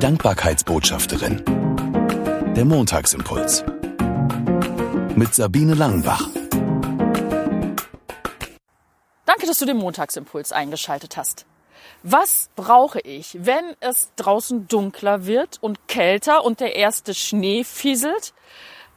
Dankbarkeitsbotschafterin. 0.00 1.44
Der 2.56 2.64
Montagsimpuls. 2.64 3.62
Mit 5.14 5.34
Sabine 5.34 5.74
Langenbach. 5.74 6.26
Danke, 9.26 9.46
dass 9.46 9.58
du 9.58 9.66
den 9.66 9.76
Montagsimpuls 9.76 10.52
eingeschaltet 10.52 11.18
hast. 11.18 11.44
Was 12.02 12.48
brauche 12.56 13.00
ich, 13.00 13.44
wenn 13.44 13.76
es 13.80 14.08
draußen 14.16 14.68
dunkler 14.68 15.26
wird 15.26 15.58
und 15.60 15.86
kälter 15.86 16.46
und 16.46 16.60
der 16.60 16.76
erste 16.76 17.12
Schnee 17.12 17.62
fieselt? 17.62 18.32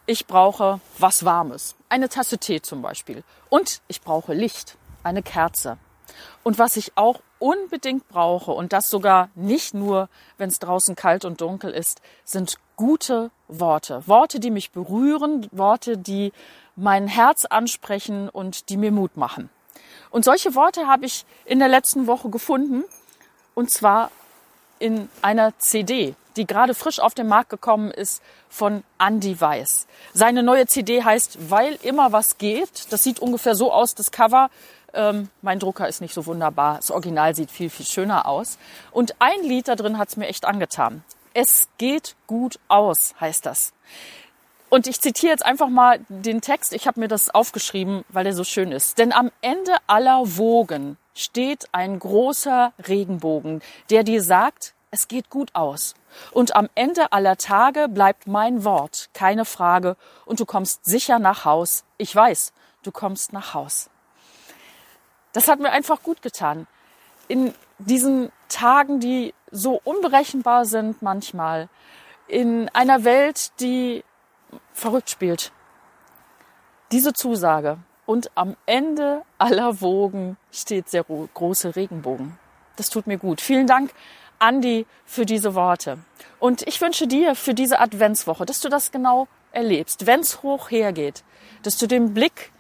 Ich 0.06 0.26
brauche 0.26 0.80
was 1.00 1.26
Warmes. 1.26 1.76
Eine 1.90 2.08
Tasse 2.08 2.38
Tee 2.38 2.62
zum 2.62 2.82
Beispiel. 2.82 3.26
Und 3.50 3.82
ich 3.90 4.00
brauche 4.00 4.34
Licht. 4.34 4.78
Eine 5.04 5.22
Kerze. 5.22 5.78
Und 6.44 6.60
was 6.60 6.78
ich 6.78 6.94
auch 6.96 7.20
unbedingt 7.44 8.08
brauche, 8.08 8.52
und 8.52 8.72
das 8.72 8.90
sogar 8.90 9.28
nicht 9.36 9.74
nur, 9.74 10.08
wenn 10.38 10.48
es 10.48 10.60
draußen 10.60 10.96
kalt 10.96 11.26
und 11.26 11.42
dunkel 11.42 11.72
ist, 11.72 12.02
sind 12.24 12.56
gute 12.78 13.32
Worte. 13.50 14.02
Worte, 14.08 14.40
die 14.40 14.50
mich 14.50 14.72
berühren, 14.72 15.50
Worte, 15.52 15.98
die 15.98 16.32
mein 16.78 17.06
Herz 17.06 17.44
ansprechen 17.44 18.30
und 18.30 18.70
die 18.70 18.78
mir 18.78 18.94
Mut 18.94 19.18
machen. 19.18 19.50
Und 20.10 20.24
solche 20.24 20.56
Worte 20.56 20.88
habe 20.88 21.06
ich 21.06 21.26
in 21.44 21.60
der 21.60 21.68
letzten 21.68 22.08
Woche 22.08 22.30
gefunden, 22.30 22.86
und 23.56 23.70
zwar 23.70 24.10
in 24.80 25.10
einer 25.22 25.58
CD, 25.60 26.16
die 26.38 26.48
gerade 26.48 26.74
frisch 26.74 27.00
auf 27.00 27.14
den 27.14 27.28
Markt 27.28 27.50
gekommen 27.50 27.92
ist 27.92 28.24
von 28.48 28.84
Andy 29.00 29.42
Weiss. 29.42 29.86
Seine 30.14 30.44
neue 30.44 30.66
CD 30.66 31.04
heißt 31.04 31.52
Weil 31.52 31.78
immer 31.84 32.14
was 32.14 32.38
geht. 32.38 32.92
Das 32.92 33.04
sieht 33.04 33.20
ungefähr 33.20 33.56
so 33.56 33.72
aus, 33.72 33.96
das 33.96 34.12
Cover. 34.12 34.50
Ähm, 34.94 35.30
mein 35.42 35.60
Drucker 35.60 35.88
ist 35.88 36.02
nicht 36.02 36.14
so 36.14 36.26
wunderbar. 36.26 36.78
Das 36.78 36.92
Original 36.92 37.36
sieht 37.36 37.52
viel, 37.52 37.70
viel 37.70 37.86
schöner 37.86 38.28
aus. 38.28 38.58
Und 38.92 39.16
ein 39.20 39.44
Lied 39.44 39.68
da 39.68 39.76
drin 39.76 39.98
hat 39.98 40.10
es 40.10 40.18
mir 40.18 40.28
echt 40.28 40.46
angetan. 40.46 41.04
Es 41.34 41.68
geht 41.78 42.16
gut 42.28 42.60
aus, 42.68 43.16
heißt 43.20 43.46
das. 43.46 43.74
Und 44.70 44.88
ich 44.88 45.02
zitiere 45.02 45.32
jetzt 45.32 45.46
einfach 45.46 45.70
mal 45.70 46.00
den 46.10 46.42
Text. 46.42 46.74
Ich 46.74 46.88
habe 46.88 47.00
mir 47.00 47.08
das 47.08 47.30
aufgeschrieben, 47.30 48.06
weil 48.10 48.26
er 48.26 48.34
so 48.34 48.44
schön 48.44 48.72
ist. 48.72 48.98
Denn 48.98 49.12
am 49.14 49.32
Ende 49.42 49.76
aller 49.88 50.38
Wogen 50.38 50.98
steht 51.14 51.68
ein 51.74 52.00
großer 52.00 52.74
Regenbogen, 52.88 53.62
der 53.90 54.04
dir 54.04 54.24
sagt, 54.24 54.74
es 54.90 55.08
geht 55.08 55.30
gut 55.30 55.54
aus. 55.54 55.96
Und 56.32 56.56
am 56.56 56.70
Ende 56.76 57.12
aller 57.12 57.38
Tage 57.38 57.88
bleibt 57.88 58.28
mein 58.28 58.64
Wort, 58.64 59.10
keine 59.14 59.46
Frage, 59.46 59.96
und 60.26 60.40
du 60.40 60.46
kommst 60.46 60.86
sicher 60.86 61.20
nach 61.20 61.46
Haus. 61.46 61.84
Ich 61.98 62.16
weiß, 62.16 62.54
du 62.84 62.92
kommst 62.92 63.34
nach 63.34 63.54
Haus. 63.54 63.90
Das 65.34 65.48
hat 65.48 65.60
mir 65.60 65.72
einfach 65.72 66.02
gut 66.02 66.22
getan. 66.22 66.68
In 67.28 67.54
diesen 67.80 68.32
Tagen, 68.50 69.00
die 69.00 69.34
so 69.52 69.80
unberechenbar 69.84 70.66
sind 70.66 71.02
manchmal, 71.02 71.70
in 72.28 72.70
einer 72.70 73.04
Welt, 73.04 73.60
die 73.60 74.04
verrückt 74.74 75.10
spielt. 75.10 75.52
Diese 76.92 77.14
Zusage. 77.14 77.80
Und 78.06 78.32
am 78.36 78.56
Ende 78.66 79.24
aller 79.38 79.82
Wogen 79.82 80.38
steht 80.52 80.92
der 80.94 81.04
große 81.04 81.76
Regenbogen. 81.76 82.38
Das 82.76 82.90
tut 82.90 83.08
mir 83.08 83.18
gut. 83.18 83.40
Vielen 83.40 83.66
Dank, 83.66 83.92
Andi, 84.40 84.86
für 85.06 85.26
diese 85.26 85.56
Worte. 85.56 86.00
Und 86.40 86.68
ich 86.68 86.82
wünsche 86.82 87.08
dir 87.08 87.36
für 87.36 87.54
diese 87.54 87.80
Adventswoche, 87.80 88.46
dass 88.46 88.60
du 88.60 88.68
das 88.68 88.92
genau 88.92 89.28
erlebst, 89.52 90.06
wenn 90.06 90.20
es 90.20 90.44
hoch 90.44 90.70
hergeht, 90.70 91.24
dass 91.62 91.78
du 91.78 91.88
den 91.88 92.14
Blick 92.14 92.52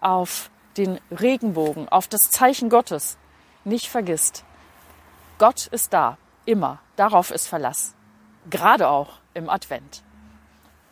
auf 0.00 0.50
den 0.76 0.98
Regenbogen, 1.10 1.88
auf 1.88 2.08
das 2.08 2.30
Zeichen 2.30 2.68
Gottes 2.68 3.16
nicht 3.64 3.88
vergisst. 3.88 4.44
Gott 5.38 5.66
ist 5.66 5.92
da, 5.92 6.18
immer. 6.44 6.78
Darauf 6.96 7.30
ist 7.30 7.46
Verlass. 7.46 7.94
Gerade 8.48 8.88
auch 8.88 9.18
im 9.34 9.50
Advent. 9.50 10.02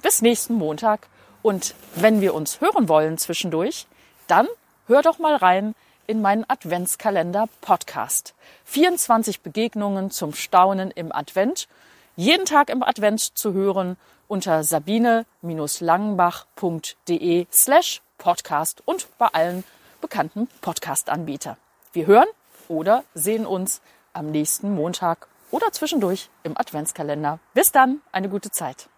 Bis 0.02 0.20
nächsten 0.20 0.55
Montag. 0.55 1.08
Und 1.42 1.74
wenn 1.94 2.20
wir 2.20 2.34
uns 2.34 2.60
hören 2.60 2.88
wollen 2.88 3.16
zwischendurch, 3.16 3.86
dann 4.27 4.48
hör 4.86 5.02
doch 5.02 5.18
mal 5.18 5.36
rein 5.36 5.74
in 6.06 6.20
meinen 6.20 6.44
Adventskalender 6.48 7.48
Podcast. 7.61 8.34
24 8.64 9.40
Begegnungen 9.40 10.11
zum 10.11 10.34
Staunen 10.34 10.90
im 10.90 11.12
Advent. 11.12 11.68
Jeden 12.17 12.44
Tag 12.44 12.70
im 12.70 12.83
Advent 12.83 13.20
zu 13.20 13.52
hören 13.55 13.96
unter 14.28 14.62
sabine-langenbach.de 14.64 17.46
slash 17.52 18.02
podcast 18.19 18.83
und 18.85 19.08
bei 19.19 19.27
allen 19.27 19.64
bekannten 20.01 20.48
Podcast-Anbieter. 20.61 21.57
Wir 21.92 22.07
hören 22.07 22.29
oder 22.69 23.02
sehen 23.14 23.47
uns 23.47 23.80
am 24.13 24.30
nächsten 24.30 24.75
Montag 24.75 25.27
oder 25.51 25.73
zwischendurch 25.73 26.30
im 26.42 26.57
Adventskalender. 26.57 27.39
Bis 27.55 27.73
dann, 27.73 28.01
eine 28.13 28.29
gute 28.29 28.51
Zeit. 28.51 28.89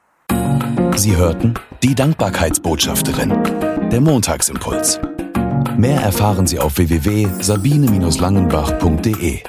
Sie 0.97 1.17
hörten 1.17 1.55
die 1.83 1.95
Dankbarkeitsbotschafterin, 1.95 3.91
der 3.91 4.01
Montagsimpuls. 4.01 4.99
Mehr 5.77 6.01
erfahren 6.01 6.47
Sie 6.47 6.59
auf 6.59 6.79
www.sabine-langenbach.de. 6.79 9.43